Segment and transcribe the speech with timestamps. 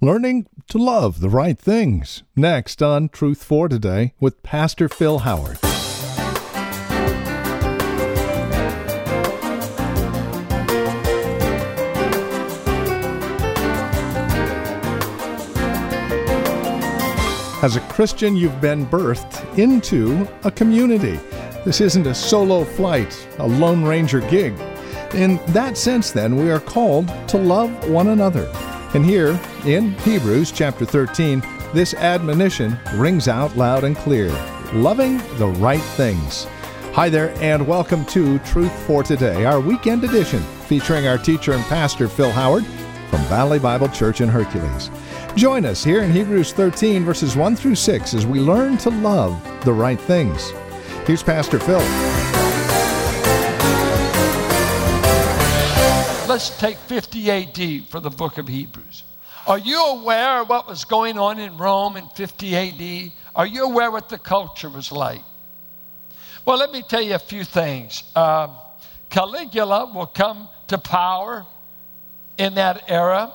[0.00, 2.22] Learning to love the right things.
[2.36, 5.58] Next on Truth for Today with Pastor Phil Howard.
[17.60, 21.18] As a Christian, you've been birthed into a community.
[21.64, 24.52] This isn't a solo flight, a Lone Ranger gig.
[25.14, 28.48] In that sense, then, we are called to love one another.
[28.94, 31.42] And here in Hebrews chapter 13,
[31.74, 34.30] this admonition rings out loud and clear
[34.72, 36.44] loving the right things.
[36.94, 41.62] Hi there, and welcome to Truth for Today, our weekend edition featuring our teacher and
[41.64, 42.64] pastor, Phil Howard
[43.10, 44.90] from Valley Bible Church in Hercules.
[45.36, 49.38] Join us here in Hebrews 13, verses 1 through 6, as we learn to love
[49.66, 50.50] the right things.
[51.06, 52.07] Here's Pastor Phil.
[56.38, 59.02] Let's take 50 AD for the book of Hebrews.
[59.48, 63.12] Are you aware of what was going on in Rome in 50 AD?
[63.34, 65.22] Are you aware what the culture was like?
[66.44, 68.04] Well, let me tell you a few things.
[68.14, 68.54] Uh,
[69.10, 71.44] Caligula will come to power
[72.38, 73.32] in that era.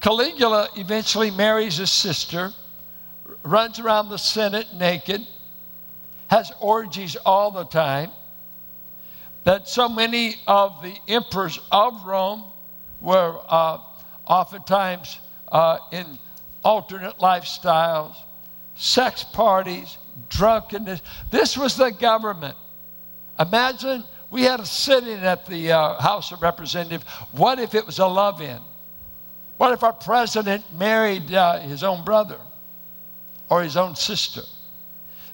[0.00, 2.52] Caligula eventually marries his sister,
[3.42, 5.26] runs around the Senate naked,
[6.28, 8.12] has orgies all the time.
[9.44, 12.44] That so many of the emperors of Rome
[13.00, 13.78] were uh,
[14.26, 15.18] oftentimes
[15.52, 16.18] uh, in
[16.64, 18.16] alternate lifestyles,
[18.74, 19.98] sex parties,
[20.30, 21.02] drunkenness.
[21.30, 22.56] This was the government.
[23.38, 27.04] Imagine we had a sitting at the uh, House of Representatives.
[27.32, 28.58] What if it was a love in?
[29.58, 32.38] What if our president married uh, his own brother
[33.48, 34.42] or his own sister?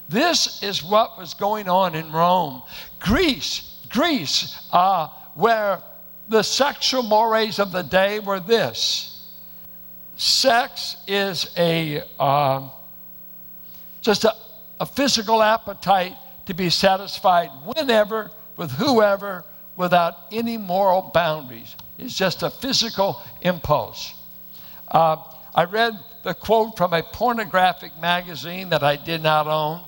[0.09, 2.61] This is what was going on in Rome.
[2.99, 5.81] Greece, Greece, uh, where
[6.27, 9.11] the sexual mores of the day were this
[10.21, 12.69] sex is a uh,
[14.01, 14.33] just a,
[14.79, 16.15] a physical appetite
[16.45, 19.43] to be satisfied whenever, with whoever,
[19.75, 21.75] without any moral boundaries.
[21.97, 24.13] It's just a physical impulse.
[24.87, 25.17] Uh,
[25.55, 25.93] I read
[26.23, 29.81] the quote from a pornographic magazine that I did not own,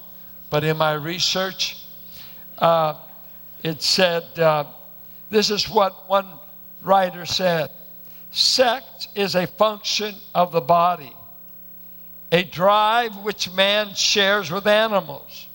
[0.49, 1.83] but in my research,
[2.57, 2.95] uh,
[3.63, 4.65] it said, uh,
[5.29, 6.27] This is what one
[6.83, 7.69] writer said
[8.31, 11.13] Sex is a function of the body,
[12.31, 15.47] a drive which man shares with animals,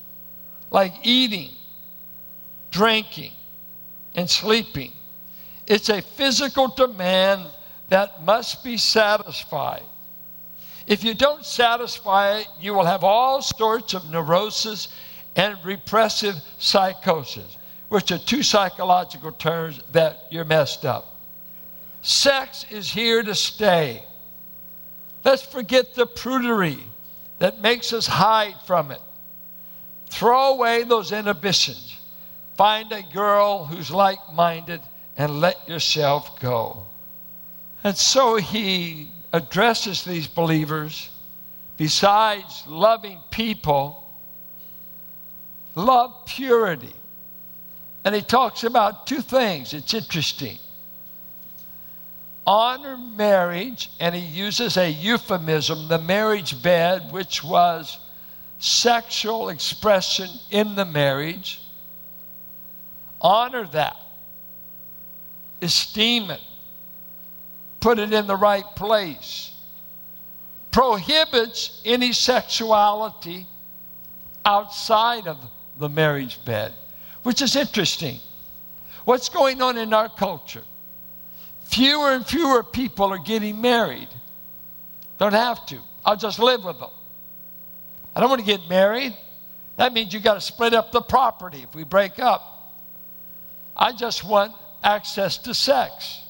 [0.70, 1.50] like eating,
[2.70, 3.32] drinking,
[4.14, 4.92] and sleeping.
[5.66, 7.46] It's a physical demand
[7.88, 9.82] that must be satisfied.
[10.86, 14.88] If you don't satisfy it, you will have all sorts of neurosis
[15.36, 17.56] and repressive psychosis,
[17.88, 21.16] which are two psychological terms that you're messed up.
[22.02, 24.02] Sex is here to stay.
[25.24, 26.80] Let's forget the prudery
[27.38, 29.00] that makes us hide from it.
[30.10, 31.98] Throw away those inhibitions.
[32.56, 34.80] Find a girl who's like minded
[35.16, 36.86] and let yourself go.
[37.84, 41.10] And so he addresses these believers.
[41.76, 44.10] Besides loving people,
[45.74, 46.94] love purity.
[48.08, 49.74] And he talks about two things.
[49.74, 50.58] It's interesting.
[52.46, 57.98] Honor marriage, and he uses a euphemism, the marriage bed, which was
[58.58, 61.60] sexual expression in the marriage.
[63.20, 63.98] Honor that,
[65.60, 66.40] esteem it,
[67.78, 69.52] put it in the right place.
[70.70, 73.46] Prohibits any sexuality
[74.46, 75.36] outside of
[75.78, 76.72] the marriage bed,
[77.22, 78.18] which is interesting.
[79.04, 80.64] What's going on in our culture?
[81.62, 84.08] Fewer and fewer people are getting married.
[85.18, 85.80] Don't have to.
[86.04, 86.90] I'll just live with them.
[88.14, 89.14] I don't want to get married.
[89.76, 92.74] That means you got to split up the property if we break up.
[93.76, 94.52] I just want
[94.82, 96.22] access to sex.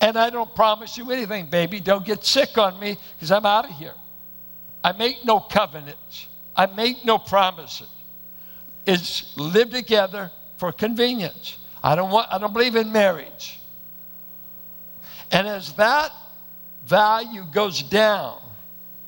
[0.00, 1.80] And I don't promise you anything, baby.
[1.80, 3.94] Don't get sick on me because I'm out of here.
[4.84, 7.88] I make no covenants, I make no promises.
[8.86, 11.58] It's live together for convenience.
[11.82, 13.58] I don't, want, I don't believe in marriage.
[15.30, 16.12] And as that
[16.86, 18.40] value goes down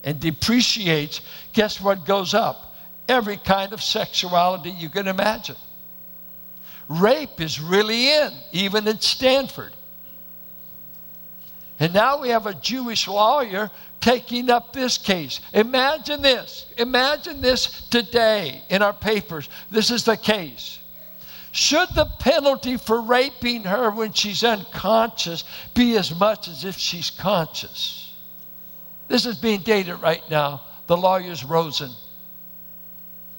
[0.02, 1.20] and depreciates,
[1.52, 2.74] guess what goes up?
[3.08, 5.56] Every kind of sexuality you can imagine.
[6.88, 9.72] Rape is really in, even at Stanford.
[11.80, 13.70] And now we have a Jewish lawyer
[14.00, 15.40] taking up this case.
[15.52, 16.66] Imagine this.
[16.76, 19.48] Imagine this today in our papers.
[19.70, 20.78] This is the case.
[21.52, 27.10] Should the penalty for raping her when she's unconscious be as much as if she's
[27.10, 28.14] conscious?
[29.08, 30.62] This is being dated right now.
[30.86, 31.90] The lawyer's Rosen.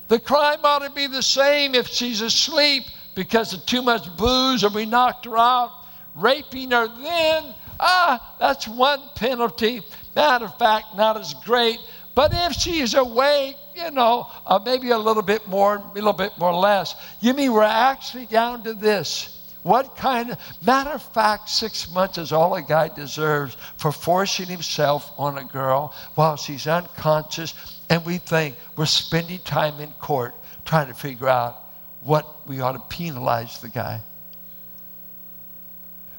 [0.08, 2.84] The crime ought to be the same if she's asleep
[3.16, 5.72] because of too much booze or we knocked her out.
[6.16, 9.82] Raping her then, ah, that's one penalty.
[10.19, 11.80] Matter of fact, not as great.
[12.13, 16.33] But if she's awake, you know, uh, maybe a little bit more, a little bit
[16.38, 16.94] more less.
[17.21, 19.54] You mean we're actually down to this?
[19.63, 24.48] What kind of, matter of fact, six months is all a guy deserves for forcing
[24.48, 27.80] himself on a girl while she's unconscious.
[27.89, 31.63] And we think we're spending time in court trying to figure out
[32.01, 34.01] what we ought to penalize the guy.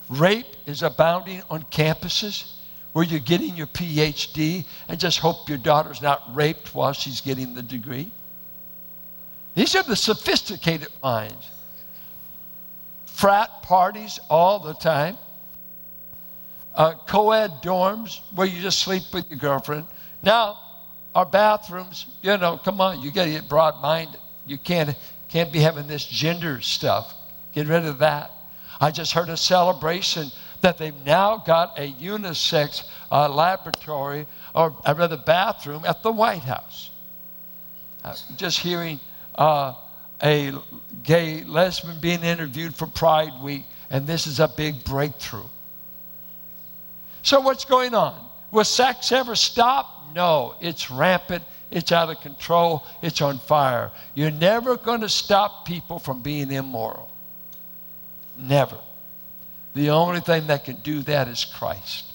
[0.08, 2.55] Rape is abounding on campuses
[2.93, 7.55] where you're getting your PhD and just hope your daughter's not raped while she's getting
[7.55, 8.11] the degree.
[9.55, 11.51] These are the sophisticated minds
[13.21, 15.19] frat parties all the time,
[16.75, 19.87] uh, co ed dorms where you just sleep with your girlfriend.
[20.23, 20.59] Now,
[21.15, 24.21] our bathrooms, you know, come on, you got to get broad minded.
[24.47, 24.97] You can't,
[25.29, 27.15] can't be having this gender stuff.
[27.53, 28.31] Get rid of that.
[28.81, 34.95] I just heard a celebration that they've now got a unisex uh, laboratory, or uh,
[34.97, 36.91] rather bathroom, at the White House.
[38.05, 39.01] Uh, just hearing
[39.37, 39.75] uh,
[40.23, 40.53] a
[41.03, 45.49] gay lesbian being interviewed for Pride Week, and this is a big breakthrough.
[47.23, 48.29] So, what's going on?
[48.51, 50.15] Will sex ever stop?
[50.15, 53.93] No, it's rampant, it's out of control, it's on fire.
[54.15, 57.11] You're never going to stop people from being immoral.
[58.37, 58.79] Never.
[59.75, 62.12] The only thing that can do that is Christ.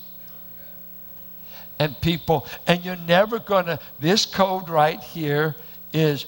[1.79, 5.55] And people, and you're never going to, this code right here
[5.93, 6.25] is.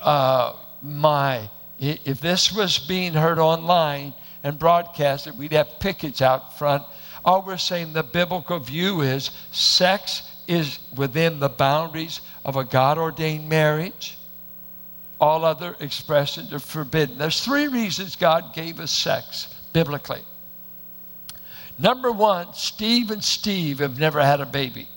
[0.00, 4.12] Uh, my, if this was being heard online
[4.44, 6.84] and broadcasted, we'd have pickets out front.
[7.24, 12.96] All we're saying the biblical view is sex is within the boundaries of a God
[12.96, 14.18] ordained marriage.
[15.20, 17.18] All other expressions are forbidden.
[17.18, 20.22] There's three reasons God gave us sex biblically.
[21.78, 24.88] Number one, Steve and Steve have never had a baby.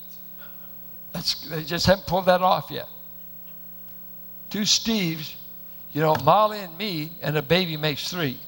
[1.13, 2.87] That's, they just haven't pulled that off yet.
[4.49, 5.35] Two Steves
[5.93, 8.39] you know, Molly and me and a baby makes three.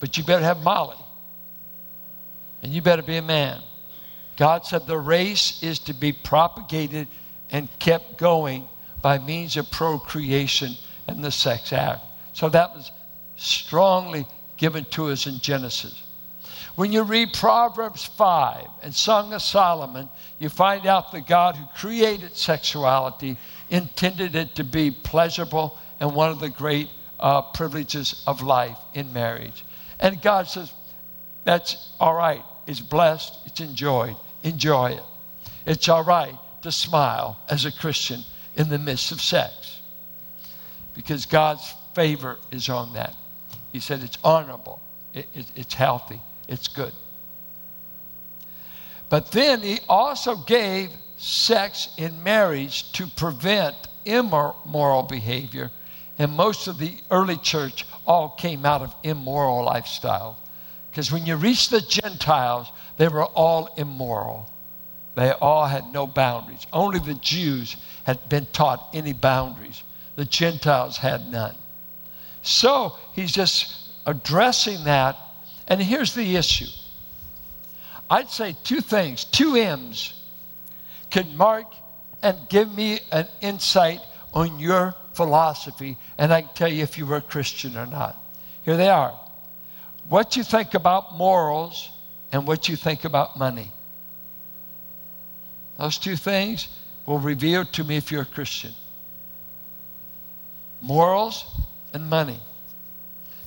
[0.00, 0.96] But you better have Molly.
[2.62, 3.62] And you better be a man.
[4.36, 7.06] God said the race is to be propagated
[7.50, 8.66] and kept going
[9.00, 10.72] by means of procreation
[11.06, 12.00] and the sex act.
[12.32, 12.90] So that was
[13.36, 14.26] strongly
[14.56, 16.02] given to us in Genesis.
[16.76, 21.64] When you read Proverbs 5 and Song of Solomon, you find out that God who
[21.74, 23.38] created sexuality
[23.70, 29.12] intended it to be pleasurable and one of the great uh, privileges of life in
[29.14, 29.64] marriage.
[29.98, 30.70] And God says,
[31.44, 32.42] that's all right.
[32.66, 34.16] It's blessed, it's enjoyed.
[34.42, 35.02] Enjoy it.
[35.64, 38.20] It's all right to smile as a Christian
[38.54, 39.80] in the midst of sex
[40.94, 43.14] because God's favor is on that.
[43.72, 44.80] He said it's honorable,
[45.14, 46.92] it, it, it's healthy, it's good.
[49.08, 55.70] But then he also gave sex in marriage to prevent immoral behavior
[56.18, 60.38] and most of the early church all came out of immoral lifestyle.
[60.90, 64.50] Because when you reach the Gentiles, they were all immoral.
[65.14, 66.66] They all had no boundaries.
[66.72, 69.82] Only the Jews had been taught any boundaries.
[70.16, 71.54] The Gentiles had none.
[72.42, 73.74] So he's just
[74.06, 75.16] addressing that.
[75.68, 76.66] And here's the issue
[78.08, 80.14] I'd say two things, two M's
[81.10, 81.66] could mark
[82.22, 84.00] and give me an insight
[84.32, 88.16] on your philosophy, and I can tell you if you were a Christian or not.
[88.62, 89.18] Here they are.
[90.08, 91.90] What you think about morals
[92.32, 93.72] and what you think about money.
[95.78, 96.68] Those two things
[97.06, 98.72] will reveal to me if you're a Christian.
[100.80, 101.44] Morals
[101.92, 102.38] and money.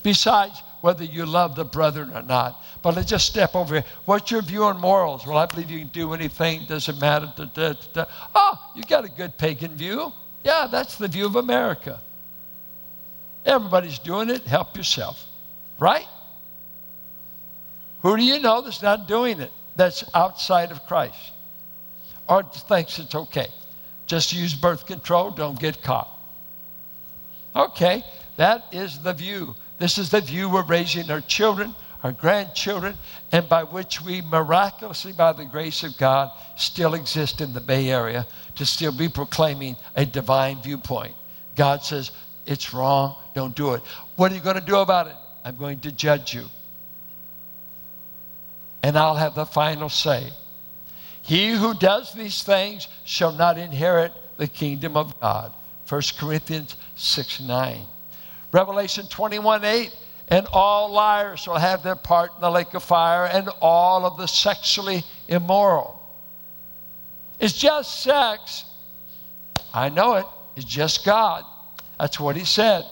[0.03, 2.63] Besides, whether you love the brethren or not.
[2.81, 3.85] But let's just step over here.
[4.05, 5.25] What's your view on morals?
[5.25, 7.31] Well, I believe you can do anything, doesn't matter.
[7.35, 8.05] Da, da, da.
[8.33, 10.11] Oh, you got a good pagan view.
[10.43, 11.99] Yeah, that's the view of America.
[13.45, 15.25] Everybody's doing it, help yourself.
[15.79, 16.07] Right?
[18.01, 21.33] Who do you know that's not doing it, that's outside of Christ?
[22.27, 23.47] Or thinks it's okay?
[24.05, 26.09] Just use birth control, don't get caught.
[27.55, 28.03] Okay,
[28.37, 29.55] that is the view.
[29.79, 32.97] This is the view we're raising our children, our grandchildren,
[33.31, 37.89] and by which we miraculously, by the grace of God, still exist in the Bay
[37.89, 41.15] Area to still be proclaiming a divine viewpoint.
[41.55, 42.11] God says,
[42.45, 43.81] it's wrong, don't do it.
[44.15, 45.15] What are you going to do about it?
[45.45, 46.45] I'm going to judge you.
[48.83, 50.29] And I'll have the final say.
[51.21, 55.53] He who does these things shall not inherit the kingdom of God.
[55.87, 57.85] 1 Corinthians 6 9.
[58.51, 59.95] Revelation 21 8.
[60.31, 64.17] And all liars shall have their part in the lake of fire, and all of
[64.17, 65.99] the sexually immoral.
[67.39, 68.65] It's just sex.
[69.73, 70.25] I know it.
[70.55, 71.45] It's just God.
[71.99, 72.83] That's what he said.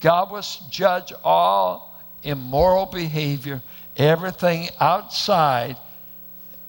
[0.00, 3.62] God will judge all immoral behavior,
[3.96, 5.76] everything outside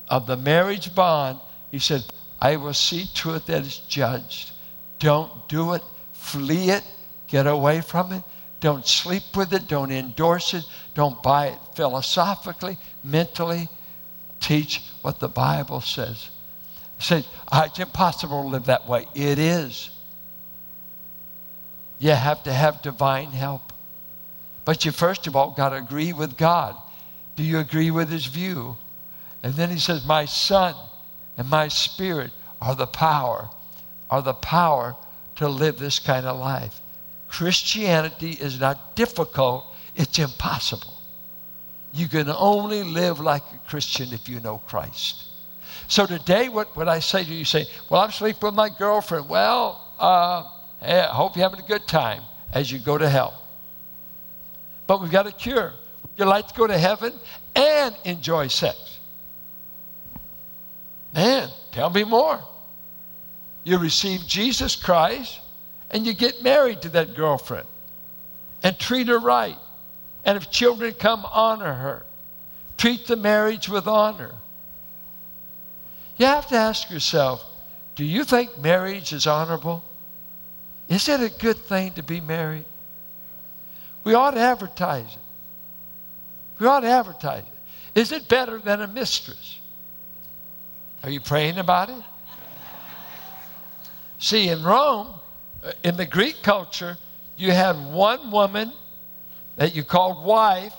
[0.07, 1.39] of the marriage bond.
[1.71, 2.03] He said,
[2.39, 4.51] I will see to it that it's judged.
[4.99, 6.83] Don't do it, flee it,
[7.33, 8.21] get away from it.
[8.59, 10.63] Don't sleep with it, don't endorse it,
[10.93, 13.67] don't buy it philosophically, mentally.
[14.39, 16.29] Teach what the Bible says.
[16.99, 19.07] Say, ah, it's impossible to live that way.
[19.15, 19.89] It is.
[21.97, 23.73] You have to have divine help.
[24.63, 26.75] But you first of all got to agree with God.
[27.35, 28.77] Do you agree with his view?
[29.41, 30.75] And then he says, My son
[31.35, 33.49] and my spirit are the power,
[34.11, 34.95] are the power
[35.37, 36.79] to live this kind of life.
[37.33, 40.93] Christianity is not difficult, it's impossible.
[41.91, 45.29] You can only live like a Christian if you know Christ.
[45.87, 48.69] So today, what, what I say to you, you say, Well, I'm sleeping with my
[48.69, 49.29] girlfriend.
[49.29, 50.43] Well, uh,
[50.79, 52.21] hey, I hope you're having a good time
[52.53, 53.43] as you go to hell.
[54.85, 55.73] But we've got a cure.
[56.03, 57.13] Would you like to go to heaven
[57.55, 58.99] and enjoy sex?
[61.15, 62.43] Man, tell me more.
[63.63, 65.39] You receive Jesus Christ
[65.93, 67.67] and you get married to that girlfriend
[68.63, 69.57] and treat her right.
[70.25, 72.05] And if children come, honor her.
[72.77, 74.31] Treat the marriage with honor.
[76.17, 77.45] You have to ask yourself
[77.95, 79.83] do you think marriage is honorable?
[80.89, 82.65] Is it a good thing to be married?
[84.03, 85.21] We ought to advertise it.
[86.59, 87.99] We ought to advertise it.
[87.99, 89.59] Is it better than a mistress?
[91.03, 92.01] Are you praying about it?
[94.17, 95.13] See, in Rome,
[95.83, 96.97] in the Greek culture,
[97.37, 98.71] you had one woman
[99.55, 100.73] that you called wife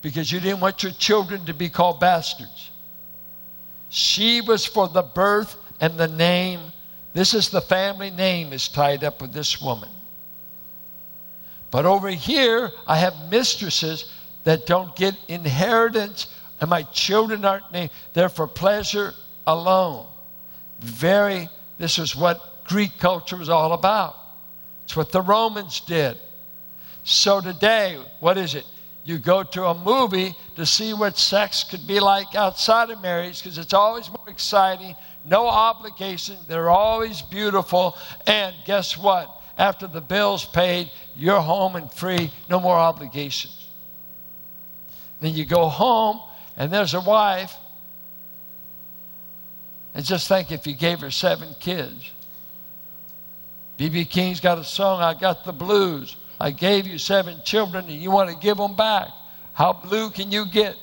[0.00, 2.70] because you didn't want your children to be called bastards.
[3.88, 6.60] She was for the birth and the name.
[7.12, 9.90] This is the family name is tied up with this woman.
[11.70, 14.10] But over here, I have mistresses
[14.44, 16.26] that don't get inheritance,
[16.60, 17.90] and my children aren't named.
[18.12, 19.14] They're for pleasure
[19.46, 20.06] alone.
[20.80, 21.48] Very,
[21.78, 24.16] this is what Greek culture was all about.
[24.84, 26.16] It's what the Romans did.
[27.04, 28.64] So today, what is it?
[29.04, 33.42] you go to a movie to see what sex could be like outside of marriage
[33.42, 37.96] because it's always more exciting, no obligation, they're always beautiful,
[38.26, 39.28] and guess what?
[39.58, 43.68] After the bill's paid, you're home and free, no more obligations.
[45.20, 46.20] Then you go home,
[46.56, 47.54] and there's a wife,
[49.94, 52.10] and just think if you gave her seven kids.
[53.76, 54.04] B.B.
[54.04, 56.16] King's got a song, I Got the Blues.
[56.38, 59.08] I gave you seven children and you want to give them back.
[59.54, 60.76] How blue can you get?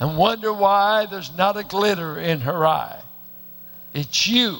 [0.00, 3.00] And wonder why there's not a glitter in her eye.
[3.92, 4.58] It's you.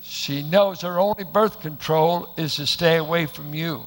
[0.00, 3.84] She knows her only birth control is to stay away from you.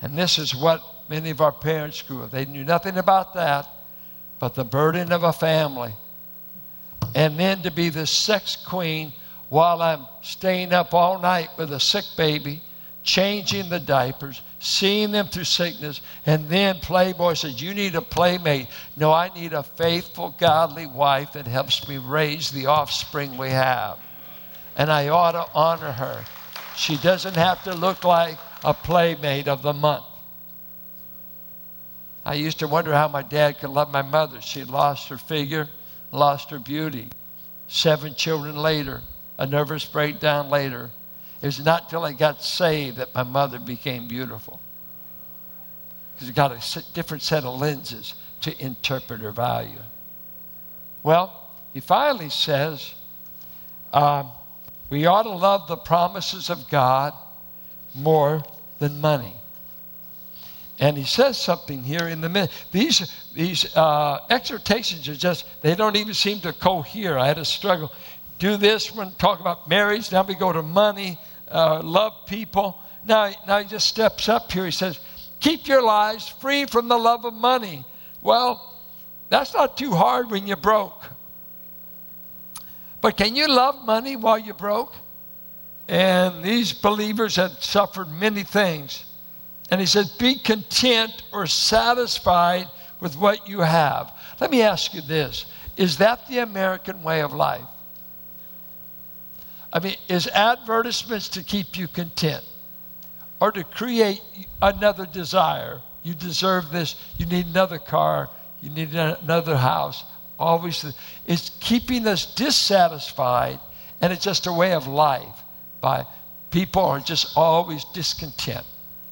[0.00, 2.30] And this is what many of our parents grew up.
[2.30, 3.68] They knew nothing about that
[4.38, 5.92] but the burden of a family.
[7.16, 9.10] And then to be the sex queen
[9.48, 12.60] while I'm staying up all night with a sick baby,
[13.04, 18.66] changing the diapers, seeing them through sickness, and then Playboy says, You need a playmate.
[18.98, 23.98] No, I need a faithful, godly wife that helps me raise the offspring we have.
[24.76, 26.22] And I ought to honor her.
[26.76, 30.04] She doesn't have to look like a playmate of the month.
[32.26, 34.42] I used to wonder how my dad could love my mother.
[34.42, 35.70] She lost her figure,
[36.12, 37.08] lost her beauty.
[37.68, 39.02] Seven children later,
[39.38, 40.90] a nervous breakdown later.
[41.42, 44.60] It was not till I got saved that my mother became beautiful.
[46.14, 49.80] Because got a different set of lenses to interpret her value.
[51.02, 52.94] Well, he finally says,
[53.92, 54.30] um,
[54.88, 57.12] we ought to love the promises of God
[57.94, 58.42] more
[58.78, 59.34] than money.
[60.78, 62.54] And he says something here in the middle.
[62.70, 67.18] These, these uh, exhortations are just, they don't even seem to cohere.
[67.18, 67.90] I had a struggle
[68.38, 68.86] do this.
[68.86, 70.12] To talk about marriage.
[70.12, 71.18] Now we go to money,
[71.50, 72.82] uh, love people.
[73.06, 74.64] Now, now he just steps up here.
[74.64, 75.00] He says,
[75.40, 77.84] Keep your lives free from the love of money.
[78.22, 78.82] Well,
[79.28, 81.02] that's not too hard when you're broke.
[83.00, 84.94] But can you love money while you're broke?
[85.88, 89.04] And these believers had suffered many things.
[89.70, 92.66] And he said, Be content or satisfied
[93.00, 94.12] with what you have.
[94.40, 95.46] Let me ask you this
[95.76, 97.66] Is that the American way of life?
[99.72, 102.44] I mean, is advertisements to keep you content
[103.40, 104.22] or to create
[104.62, 105.82] another desire?
[106.02, 108.30] You deserve this, you need another car,
[108.62, 110.04] you need another house.
[110.38, 110.84] Always,
[111.26, 113.58] it's keeping us dissatisfied,
[114.00, 115.34] and it's just a way of life.
[115.80, 116.06] By
[116.50, 118.64] people are just always discontent,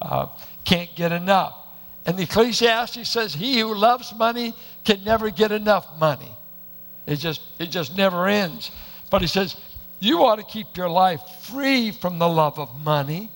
[0.05, 0.27] uh,
[0.63, 1.55] can't get enough.
[2.05, 6.31] And the Ecclesiastes says, He who loves money can never get enough money.
[7.07, 8.71] It just, it just never ends.
[9.09, 9.57] But he says,
[9.99, 13.29] You ought to keep your life free from the love of money.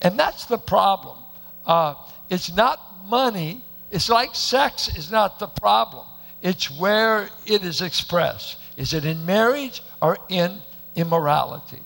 [0.00, 1.18] And that's the problem.
[1.66, 1.94] Uh,
[2.30, 6.06] it's not money, it's like sex is not the problem.
[6.40, 8.58] It's where it is expressed.
[8.76, 10.60] Is it in marriage or in
[10.94, 11.80] immorality?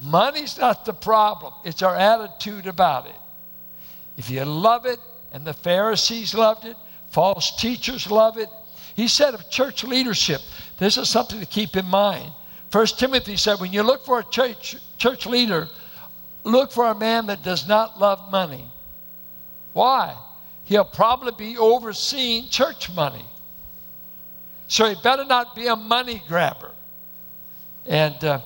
[0.00, 3.16] Money's not the problem, it's our attitude about it.
[4.18, 4.98] If you love it,
[5.32, 6.76] and the Pharisees loved it,
[7.12, 8.48] false teachers love it.
[8.96, 10.40] He said of church leadership,
[10.78, 12.32] this is something to keep in mind.
[12.70, 15.68] First Timothy said, when you look for a church, church leader,
[16.42, 18.64] look for a man that does not love money.
[19.72, 20.16] Why?
[20.64, 23.24] He'll probably be overseeing church money.
[24.66, 26.72] So he better not be a money grabber.
[27.86, 28.40] And uh,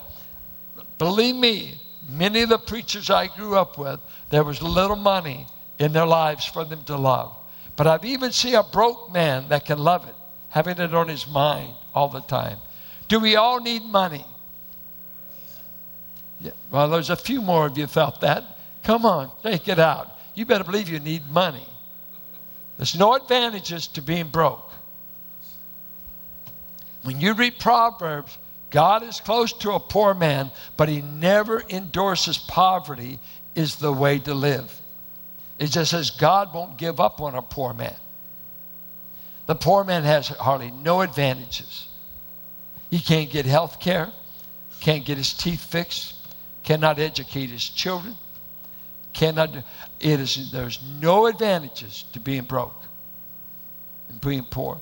[0.99, 3.99] believe me, many of the preachers I grew up with,
[4.31, 5.47] there was little money
[5.83, 7.35] in their lives for them to love.
[7.75, 10.15] But I've even seen a broke man that can love it,
[10.49, 12.59] having it on his mind all the time.
[13.09, 14.25] Do we all need money?
[16.41, 18.45] Yeah, well, there's a few more of you felt that.
[18.85, 20.13] Come on, take it out.
[20.35, 21.67] You better believe you need money.
[22.77, 24.71] There's no advantages to being broke.
[27.03, 28.39] When you read Proverbs,
[28.71, 33.19] God is close to a poor man, but he never endorses poverty
[33.57, 34.82] is the way to live.
[35.63, 37.95] It just says God won't give up on a poor man.
[39.47, 41.87] The poor man has hardly no advantages.
[42.91, 44.11] He can't get health care,
[44.81, 46.17] can't get his teeth fixed,
[46.65, 48.17] cannot educate his children,
[49.13, 49.55] cannot.
[50.01, 52.83] It is there's no advantages to being broke
[54.09, 54.81] and being poor.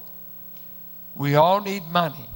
[1.15, 2.27] We all need money.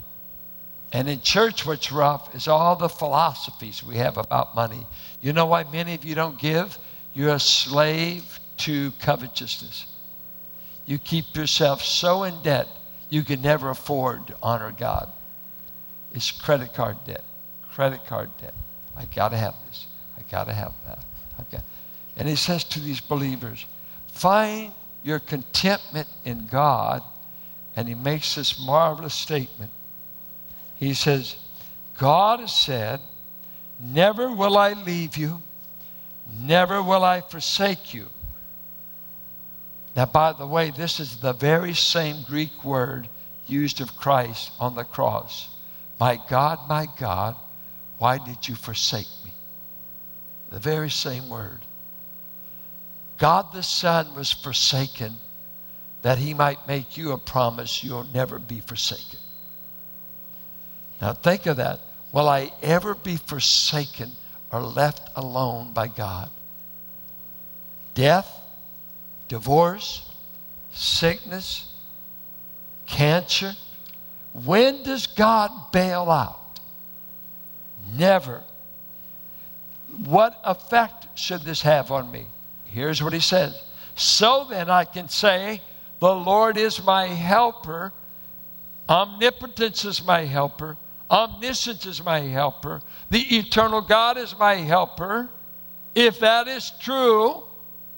[0.92, 4.86] And in church, what's rough is all the philosophies we have about money.
[5.22, 6.78] You know why many of you don't give?
[7.14, 9.86] You're a slave to covetousness.
[10.86, 12.68] You keep yourself so in debt,
[13.08, 15.10] you can never afford to honor God.
[16.12, 17.24] It's credit card debt.
[17.72, 18.54] Credit card debt.
[18.96, 19.86] I got to have this.
[20.18, 21.04] I got to have that.
[21.40, 21.62] Okay.
[22.16, 23.66] And he says to these believers,
[24.08, 24.72] find
[25.02, 27.02] your contentment in God.
[27.76, 29.70] And he makes this marvelous statement.
[30.76, 31.36] He says,
[31.98, 33.00] God has said,
[33.80, 35.42] Never will I leave you
[36.32, 38.08] Never will I forsake you.
[39.94, 43.08] Now, by the way, this is the very same Greek word
[43.46, 45.48] used of Christ on the cross.
[46.00, 47.36] My God, my God,
[47.98, 49.32] why did you forsake me?
[50.50, 51.60] The very same word.
[53.18, 55.14] God the Son was forsaken
[56.02, 59.20] that he might make you a promise you'll never be forsaken.
[61.00, 61.80] Now, think of that.
[62.12, 64.12] Will I ever be forsaken
[64.54, 66.30] are left alone by God.
[67.94, 68.40] Death,
[69.26, 70.08] divorce,
[70.72, 71.74] sickness,
[72.86, 73.54] cancer.
[74.32, 76.60] When does God bail out?
[77.96, 78.44] Never.
[80.04, 82.26] What effect should this have on me?
[82.66, 83.60] Here's what he says.
[83.96, 85.62] So then I can say,
[85.98, 87.92] The Lord is my helper.
[88.88, 90.76] Omnipotence is my helper.
[91.14, 92.82] Omniscience is my helper.
[93.10, 95.30] The eternal God is my helper.
[95.94, 97.44] If that is true,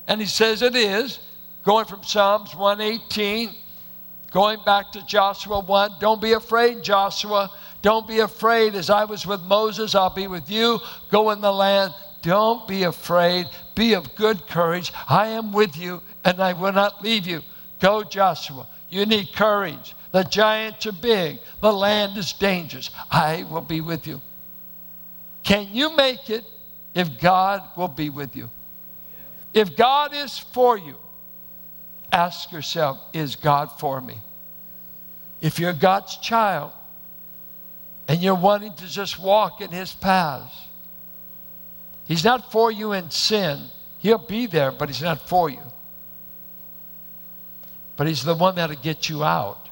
[0.06, 1.20] and he says it is,
[1.64, 3.54] going from Psalms 118,
[4.32, 7.50] going back to Joshua 1, don't be afraid, Joshua.
[7.80, 8.74] Don't be afraid.
[8.74, 10.78] As I was with Moses, I'll be with you.
[11.10, 11.94] Go in the land.
[12.20, 13.46] Don't be afraid.
[13.74, 14.92] Be of good courage.
[15.08, 17.40] I am with you, and I will not leave you.
[17.80, 18.66] Go, Joshua.
[18.90, 19.95] You need courage.
[20.16, 21.40] The giants are big.
[21.60, 22.88] The land is dangerous.
[23.10, 24.22] I will be with you.
[25.42, 26.42] Can you make it
[26.94, 28.48] if God will be with you?
[29.52, 30.96] If God is for you,
[32.10, 34.16] ask yourself, is God for me?
[35.42, 36.72] If you're God's child
[38.08, 40.62] and you're wanting to just walk in His paths,
[42.06, 43.66] He's not for you in sin.
[43.98, 45.60] He'll be there, but He's not for you.
[47.98, 49.66] But He's the one that'll get you out.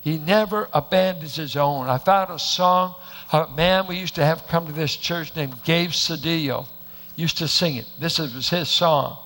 [0.00, 1.88] He never abandons his own.
[1.88, 2.94] I found a song,
[3.32, 6.66] a man we used to have come to this church named Gabe Cedillo
[7.16, 7.86] used to sing it.
[7.98, 9.18] This was his song.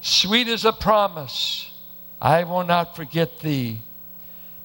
[0.00, 1.72] Sweet as a promise
[2.20, 3.78] I will not forget thee.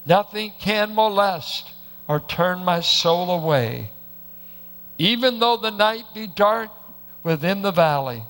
[0.06, 1.72] Nothing can molest
[2.08, 3.90] or turn my soul away.
[4.98, 6.70] Even though the night be dark
[7.24, 8.24] within the valley,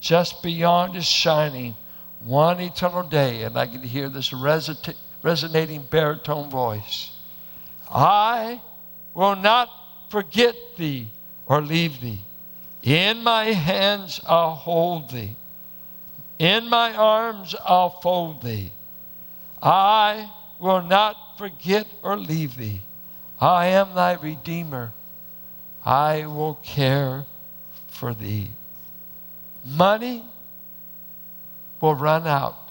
[0.00, 1.74] just beyond is shining
[2.20, 3.42] one eternal day.
[3.42, 4.32] And I can hear this
[5.22, 7.12] resonating baritone voice.
[7.90, 8.60] I
[9.14, 9.70] will not
[10.10, 11.08] forget thee
[11.46, 12.20] or leave thee.
[12.82, 15.36] In my hands I'll hold thee.
[16.38, 18.72] In my arms I'll fold thee.
[19.62, 22.80] I will not forget or leave thee.
[23.40, 24.92] I am thy Redeemer.
[25.84, 27.24] I will care
[27.88, 28.48] for thee.
[29.64, 30.24] Money
[31.80, 32.70] will run out.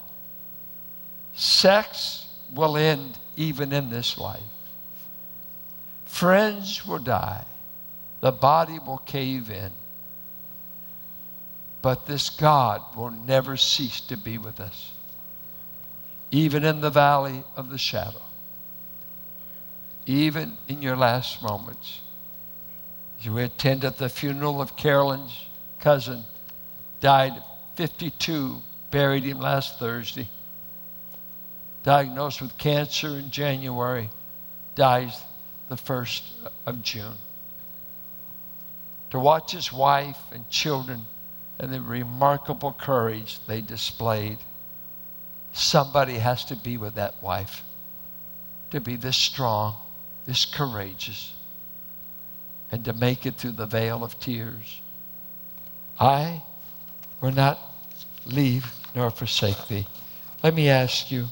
[1.34, 4.40] Sex will end even in this life.
[6.04, 7.44] Friends will die.
[8.20, 9.70] The body will cave in.
[11.82, 14.92] But this God will never cease to be with us,
[16.30, 18.22] even in the valley of the shadow,
[20.04, 22.00] even in your last moments.
[23.24, 25.46] We attended the funeral of Carolyn's
[25.78, 26.24] cousin,
[27.00, 27.42] died
[27.76, 30.28] 52, buried him last Thursday.
[31.82, 34.10] Diagnosed with cancer in January,
[34.74, 35.22] dies
[35.68, 36.22] the 1st
[36.66, 37.14] of June.
[39.10, 41.06] To watch his wife and children
[41.58, 44.38] and the remarkable courage they displayed.
[45.52, 47.62] Somebody has to be with that wife
[48.70, 49.74] to be this strong,
[50.26, 51.32] this courageous,
[52.70, 54.80] and to make it through the veil of tears.
[55.98, 56.42] I
[57.20, 57.58] will not
[58.26, 59.86] leave nor forsake thee.
[60.42, 61.26] Let me ask you,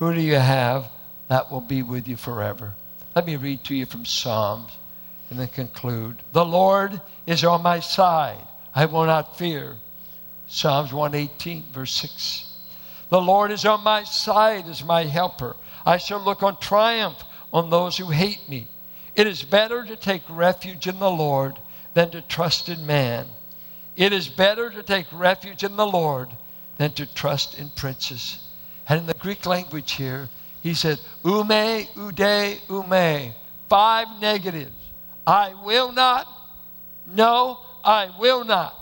[0.00, 0.90] who do you have
[1.28, 2.74] that will be with you forever?
[3.14, 4.72] Let me read to you from Psalms
[5.28, 6.22] and then conclude.
[6.32, 8.42] The Lord is on my side.
[8.74, 9.76] I will not fear.
[10.46, 12.46] Psalms 118, verse 6.
[13.10, 15.54] The Lord is on my side as my helper.
[15.84, 18.68] I shall look on triumph on those who hate me.
[19.14, 21.58] It is better to take refuge in the Lord
[21.92, 23.26] than to trust in man.
[23.96, 26.30] It is better to take refuge in the Lord
[26.78, 28.38] than to trust in princes.
[28.90, 30.28] And in the Greek language here,
[30.62, 33.32] he said, ume, ude, ume.
[33.68, 34.74] Five negatives.
[35.24, 36.26] I will not,
[37.06, 38.74] no, I will not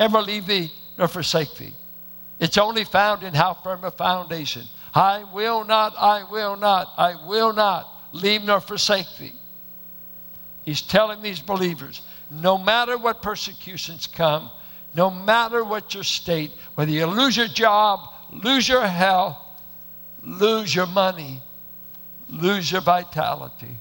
[0.00, 1.74] ever leave thee nor forsake thee.
[2.40, 4.64] It's only found in how firm a foundation.
[4.92, 9.32] I will not, I will not, I will not leave nor forsake thee.
[10.64, 14.50] He's telling these believers no matter what persecutions come,
[14.92, 18.00] no matter what your state, whether you lose your job,
[18.32, 19.38] lose your health,
[20.22, 21.42] lose your money,
[22.28, 23.76] lose your vitality.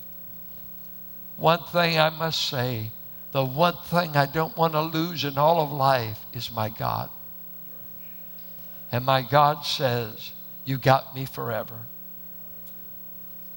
[1.38, 2.92] One thing I must say
[3.32, 7.10] the one thing I don't want to lose in all of life is my God.
[8.92, 10.32] And my God says,
[10.66, 11.82] You got me forever.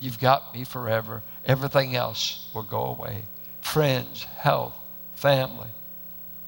[0.01, 1.23] You've got me forever.
[1.45, 3.23] Everything else will go away
[3.61, 4.75] friends, health,
[5.15, 5.69] family.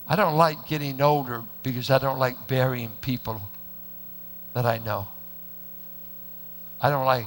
[0.09, 3.41] I don't like getting older because I don't like burying people
[4.55, 5.09] that I know.
[6.81, 7.27] I don't like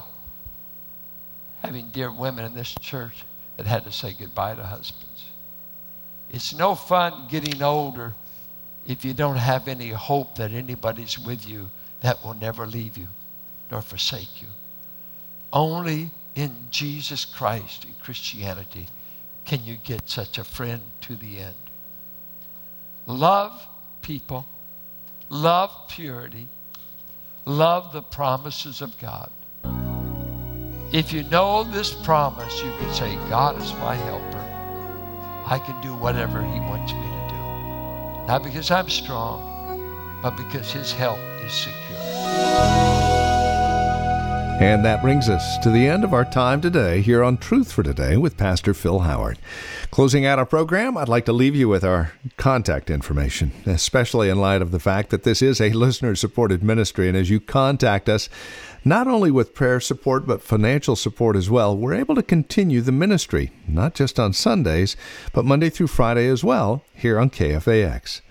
[1.61, 3.23] having dear women in this church
[3.57, 5.31] that had to say goodbye to husbands.
[6.29, 8.13] It's no fun getting older
[8.85, 11.69] if you don't have any hope that anybody's with you
[12.01, 13.07] that will never leave you
[13.71, 14.47] nor forsake you.
[15.51, 18.88] Only in Jesus Christ, in Christianity,
[19.45, 21.55] can you get such a friend to the end.
[23.05, 23.65] Love
[24.01, 24.45] people,
[25.29, 26.47] love purity,
[27.45, 29.29] love the promises of God.
[30.91, 34.43] If you know this promise, you can say, God is my helper.
[35.45, 38.27] I can do whatever He wants me to do.
[38.27, 42.85] Not because I'm strong, but because His help is secure.
[44.59, 47.83] And that brings us to the end of our time today here on Truth for
[47.83, 49.37] Today with Pastor Phil Howard.
[49.91, 54.39] Closing out our program, I'd like to leave you with our contact information, especially in
[54.39, 57.09] light of the fact that this is a listener supported ministry.
[57.09, 58.29] And as you contact us,
[58.85, 62.93] not only with prayer support, but financial support as well, we're able to continue the
[62.93, 64.95] ministry, not just on Sundays,
[65.33, 68.21] but Monday through Friday as well, here on KFAX.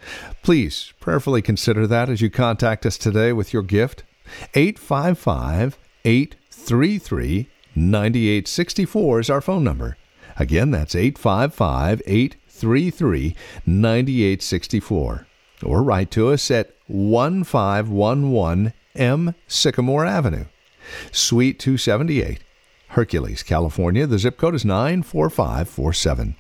[0.42, 4.04] Please prayerfully consider that as you contact us today with your gift.
[4.54, 9.97] 855 833 9864 is our phone number.
[10.37, 13.35] Again, that's 855 833
[13.67, 15.27] 9864.
[15.62, 19.35] Or write to us at 1511 M.
[19.49, 20.45] Sycamore Avenue,
[21.11, 22.40] Suite 278,
[22.88, 24.07] Hercules, California.
[24.07, 26.37] The zip code is 94547.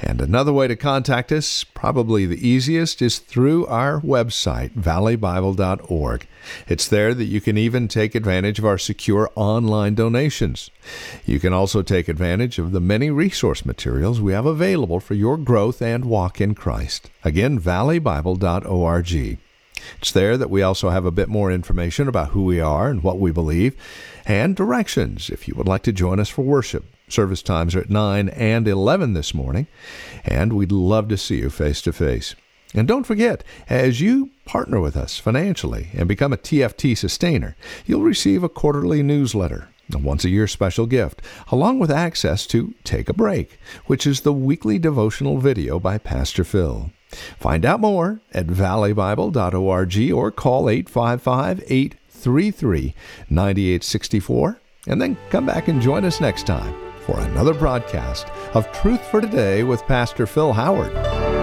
[0.00, 6.26] And another way to contact us, probably the easiest, is through our website, valleybible.org.
[6.68, 10.70] It's there that you can even take advantage of our secure online donations.
[11.24, 15.36] You can also take advantage of the many resource materials we have available for your
[15.36, 17.10] growth and walk in Christ.
[17.24, 19.38] Again, valleybible.org.
[19.98, 23.02] It's there that we also have a bit more information about who we are and
[23.02, 23.76] what we believe,
[24.24, 26.84] and directions if you would like to join us for worship.
[27.08, 29.66] Service times are at 9 and 11 this morning,
[30.24, 32.34] and we'd love to see you face to face.
[32.74, 38.02] And don't forget, as you partner with us financially and become a TFT sustainer, you'll
[38.02, 43.08] receive a quarterly newsletter, a once a year special gift, along with access to Take
[43.08, 46.90] a Break, which is the weekly devotional video by Pastor Phil.
[47.38, 52.94] Find out more at valleybible.org or call 855 833
[53.28, 59.06] 9864 and then come back and join us next time for another broadcast of Truth
[59.08, 61.35] for Today with Pastor Phil Howard.